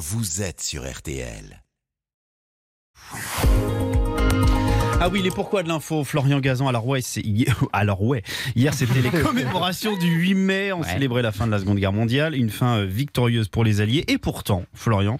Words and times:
vous 0.00 0.40
êtes 0.40 0.62
sur 0.62 0.90
RTL. 0.90 1.62
Ah 5.02 5.08
oui, 5.12 5.20
les 5.20 5.30
pourquoi 5.30 5.62
de 5.62 5.68
l'info, 5.68 6.04
Florian 6.04 6.40
Gazan. 6.40 6.68
Alors 6.68 6.86
ouais, 6.86 7.02
c'est 7.02 7.22
alors 7.74 8.02
ouais. 8.02 8.22
Hier, 8.56 8.72
c'était 8.72 9.02
les 9.02 9.10
commémorations 9.22 9.98
du 9.98 10.08
8 10.08 10.34
mai. 10.34 10.72
On 10.72 10.82
célébrait 10.82 11.20
la 11.20 11.32
fin 11.32 11.46
de 11.46 11.50
la 11.50 11.58
Seconde 11.58 11.78
Guerre 11.78 11.92
mondiale, 11.92 12.34
une 12.34 12.48
fin 12.48 12.78
euh, 12.78 12.84
victorieuse 12.86 13.48
pour 13.48 13.62
les 13.62 13.82
Alliés. 13.82 14.04
Et 14.08 14.16
pourtant, 14.16 14.64
Florian, 14.72 15.18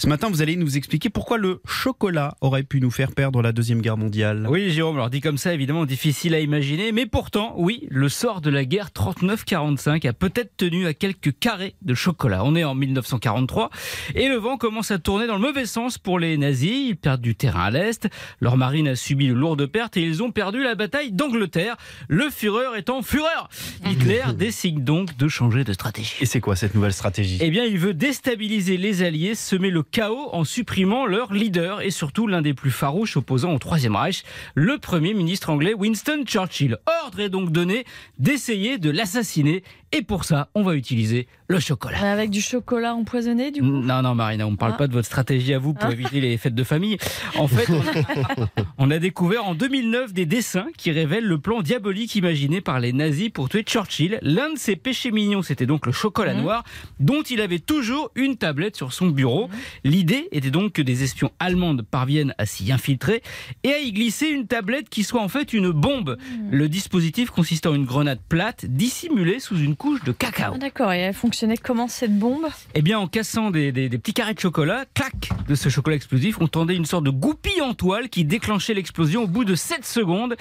ce 0.00 0.06
matin, 0.06 0.30
vous 0.30 0.40
allez 0.40 0.56
nous 0.56 0.78
expliquer 0.78 1.10
pourquoi 1.10 1.36
le 1.36 1.60
chocolat 1.66 2.34
aurait 2.40 2.62
pu 2.62 2.80
nous 2.80 2.90
faire 2.90 3.12
perdre 3.12 3.42
la 3.42 3.52
Deuxième 3.52 3.82
Guerre 3.82 3.98
mondiale. 3.98 4.46
Oui, 4.48 4.70
Jérôme. 4.70 4.96
Alors 4.96 5.10
dit 5.10 5.20
comme 5.20 5.36
ça, 5.36 5.52
évidemment, 5.52 5.84
difficile 5.84 6.34
à 6.34 6.40
imaginer, 6.40 6.90
mais 6.90 7.04
pourtant, 7.04 7.52
oui, 7.58 7.86
le 7.90 8.08
sort 8.08 8.40
de 8.40 8.48
la 8.48 8.64
guerre 8.64 8.88
39-45 8.96 10.08
a 10.08 10.14
peut-être 10.14 10.56
tenu 10.56 10.86
à 10.86 10.94
quelques 10.94 11.38
carrés 11.38 11.74
de 11.82 11.92
chocolat. 11.92 12.46
On 12.46 12.56
est 12.56 12.64
en 12.64 12.74
1943 12.74 13.68
et 14.14 14.28
le 14.28 14.36
vent 14.36 14.56
commence 14.56 14.90
à 14.90 14.98
tourner 14.98 15.26
dans 15.26 15.34
le 15.34 15.42
mauvais 15.42 15.66
sens 15.66 15.98
pour 15.98 16.18
les 16.18 16.38
nazis. 16.38 16.88
Ils 16.88 16.96
perdent 16.96 17.20
du 17.20 17.34
terrain 17.34 17.64
à 17.64 17.70
l'est. 17.70 18.08
Leur 18.40 18.56
marine 18.56 18.88
a 18.88 18.96
subi 18.96 19.28
de 19.28 19.34
lourdes 19.34 19.66
pertes 19.66 19.98
et 19.98 20.02
ils 20.02 20.22
ont 20.22 20.30
perdu 20.30 20.62
la 20.62 20.76
bataille 20.76 21.12
d'Angleterre. 21.12 21.76
Le 22.08 22.30
Führer 22.30 22.78
est 22.78 22.88
en 22.88 23.02
fureur. 23.02 23.50
Hitler 23.84 24.22
décide 24.34 24.82
donc 24.82 25.18
de 25.18 25.28
changer 25.28 25.62
de 25.62 25.74
stratégie. 25.74 26.14
Et 26.22 26.24
c'est 26.24 26.40
quoi 26.40 26.56
cette 26.56 26.74
nouvelle 26.74 26.94
stratégie? 26.94 27.36
Eh 27.42 27.50
bien, 27.50 27.64
il 27.66 27.76
veut 27.76 27.92
déstabiliser 27.92 28.78
les 28.78 29.02
Alliés, 29.02 29.34
semer 29.34 29.68
le 29.68 29.82
chaos 29.90 30.28
en 30.32 30.44
supprimant 30.44 31.06
leur 31.06 31.32
leader 31.32 31.80
et 31.80 31.90
surtout 31.90 32.26
l'un 32.26 32.42
des 32.42 32.54
plus 32.54 32.70
farouches 32.70 33.16
opposants 33.16 33.52
au 33.54 33.58
Troisième 33.58 33.96
Reich, 33.96 34.22
le 34.54 34.78
Premier 34.78 35.14
ministre 35.14 35.50
anglais 35.50 35.74
Winston 35.74 36.22
Churchill. 36.26 36.78
Ordre 37.04 37.20
est 37.20 37.28
donc 37.28 37.50
donné 37.52 37.84
d'essayer 38.18 38.78
de 38.78 38.90
l'assassiner 38.90 39.62
et 39.92 40.02
pour 40.02 40.24
ça, 40.24 40.48
on 40.54 40.62
va 40.62 40.76
utiliser 40.76 41.26
le 41.48 41.58
chocolat. 41.58 41.98
Avec 42.12 42.30
du 42.30 42.40
chocolat 42.40 42.94
empoisonné, 42.94 43.50
du 43.50 43.60
coup 43.60 43.66
Non, 43.66 44.02
non, 44.02 44.14
Marina, 44.14 44.46
on 44.46 44.52
ne 44.52 44.56
parle 44.56 44.72
Ah. 44.76 44.78
pas 44.78 44.86
de 44.86 44.92
votre 44.92 45.06
stratégie 45.06 45.52
à 45.52 45.58
vous 45.58 45.74
pour 45.74 45.88
Ah. 45.88 45.92
éviter 45.92 46.20
les 46.20 46.36
fêtes 46.38 46.54
de 46.54 46.62
famille. 46.62 46.96
En 47.36 47.48
fait, 47.48 47.68
on 47.68 47.80
a, 48.42 48.46
on 48.78 48.90
a 48.92 48.98
découvert 49.00 49.44
en 49.46 49.56
2009 49.56 50.12
des 50.12 50.26
dessins 50.26 50.68
qui 50.78 50.92
révèlent 50.92 51.26
le 51.26 51.38
plan 51.38 51.60
diabolique 51.62 52.14
imaginé 52.14 52.60
par 52.60 52.78
les 52.78 52.92
nazis 52.92 53.30
pour 53.30 53.48
tuer 53.48 53.62
Churchill. 53.64 54.20
L'un 54.22 54.52
de 54.52 54.58
ses 54.58 54.76
péchés 54.76 55.10
mignons, 55.10 55.42
c'était 55.42 55.66
donc 55.66 55.86
le 55.86 55.92
chocolat 55.92 56.34
Mhm. 56.34 56.42
noir, 56.42 56.64
dont 57.00 57.22
il 57.22 57.40
avait 57.40 57.58
toujours 57.58 58.12
une 58.14 58.36
tablette 58.36 58.76
sur 58.76 58.92
son 58.92 59.08
bureau. 59.08 59.48
Mhm. 59.48 59.54
L'idée 59.84 60.28
était 60.32 60.50
donc 60.50 60.72
que 60.72 60.82
des 60.82 61.02
espions 61.02 61.30
allemandes 61.38 61.82
parviennent 61.82 62.34
à 62.38 62.46
s'y 62.46 62.70
infiltrer 62.72 63.22
et 63.64 63.70
à 63.72 63.78
y 63.78 63.92
glisser 63.92 64.26
une 64.28 64.46
tablette 64.46 64.88
qui 64.88 65.02
soit 65.04 65.22
en 65.22 65.28
fait 65.28 65.52
une 65.52 65.70
bombe. 65.70 66.18
Mhm. 66.20 66.50
Le 66.50 66.68
dispositif 66.68 67.30
consistait 67.30 67.68
en 67.68 67.74
une 67.74 67.84
grenade 67.86 68.20
plate 68.28 68.66
dissimulée 68.66 69.40
sous 69.40 69.58
une 69.58 69.76
couche 69.76 70.02
de 70.04 70.12
cacao. 70.12 70.52
Ah, 70.54 70.58
D'accord, 70.58 70.92
et 70.92 70.98
elle 70.98 71.14
fonctionnait 71.14 71.56
comment 71.56 71.88
cette 71.88 72.16
bombe? 72.18 72.46
Eh 72.74 72.82
bien, 72.82 72.98
en 72.98 73.06
cassant 73.06 73.50
des, 73.50 73.72
des- 73.72 73.88
des 73.88 73.98
petits 73.98 74.12
carrés 74.14 74.34
de 74.34 74.40
chocolat, 74.40 74.84
clac, 74.94 75.29
de 75.50 75.56
ce 75.56 75.68
chocolat 75.68 75.96
explosif, 75.96 76.36
on 76.40 76.46
tendait 76.46 76.76
une 76.76 76.84
sorte 76.84 77.02
de 77.02 77.10
goupille 77.10 77.60
en 77.60 77.74
toile 77.74 78.08
qui 78.08 78.24
déclenchait 78.24 78.72
l'explosion 78.72 79.24
au 79.24 79.26
bout 79.26 79.44
de 79.44 79.56
7 79.56 79.84
secondes. 79.84 80.36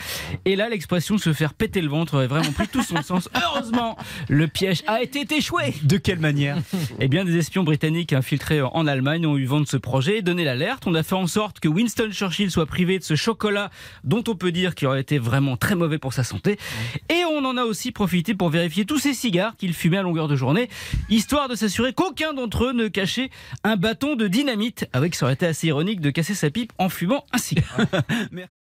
Et 0.45 0.55
là, 0.55 0.69
l'expression 0.69 1.17
se 1.17 1.33
faire 1.33 1.55
péter 1.55 1.81
le 1.81 1.89
ventre 1.89 2.13
aurait 2.13 2.27
vraiment 2.27 2.51
pris 2.51 2.67
tout 2.67 2.83
son 2.83 3.01
sens. 3.01 3.27
Heureusement, 3.43 3.97
le 4.27 4.47
piège 4.47 4.83
a 4.85 5.01
été 5.01 5.25
échoué. 5.35 5.73
De 5.81 5.97
quelle 5.97 6.19
manière? 6.19 6.57
Eh 6.99 7.07
bien, 7.07 7.25
des 7.25 7.37
espions 7.37 7.63
britanniques 7.63 8.13
infiltrés 8.13 8.61
en 8.61 8.85
Allemagne 8.85 9.25
ont 9.25 9.35
eu 9.35 9.45
vent 9.45 9.61
de 9.61 9.67
ce 9.67 9.77
projet 9.77 10.19
et 10.19 10.21
donné 10.21 10.43
l'alerte. 10.43 10.85
On 10.85 10.93
a 10.93 11.01
fait 11.01 11.15
en 11.15 11.25
sorte 11.25 11.59
que 11.59 11.67
Winston 11.67 12.09
Churchill 12.11 12.51
soit 12.51 12.67
privé 12.67 12.99
de 12.99 13.03
ce 13.03 13.15
chocolat 13.15 13.71
dont 14.03 14.23
on 14.27 14.35
peut 14.35 14.51
dire 14.51 14.75
qu'il 14.75 14.87
aurait 14.87 15.01
été 15.01 15.17
vraiment 15.17 15.57
très 15.57 15.73
mauvais 15.73 15.97
pour 15.97 16.13
sa 16.13 16.23
santé. 16.23 16.59
Et 17.09 17.25
on 17.39 17.45
en 17.45 17.57
a 17.57 17.63
aussi 17.63 17.91
profité 17.91 18.35
pour 18.35 18.49
vérifier 18.49 18.85
tous 18.85 18.99
ces 18.99 19.13
cigares 19.13 19.55
qu'il 19.55 19.73
fumait 19.73 19.97
à 19.97 20.01
longueur 20.01 20.27
de 20.27 20.35
journée, 20.35 20.69
histoire 21.09 21.47
de 21.47 21.55
s'assurer 21.55 21.93
qu'aucun 21.93 22.33
d'entre 22.33 22.65
eux 22.65 22.73
ne 22.73 22.87
cachait 22.87 23.29
un 23.63 23.77
bâton 23.77 24.15
de 24.15 24.27
dynamite. 24.27 24.87
Avec, 24.93 25.15
ça 25.15 25.25
aurait 25.25 25.35
été 25.35 25.45
assez 25.45 25.67
ironique 25.67 26.01
de 26.01 26.09
casser 26.09 26.35
sa 26.35 26.49
pipe 26.49 26.73
en 26.77 26.89
fumant 26.89 27.25
un 27.31 27.37
cigare. 27.37 27.77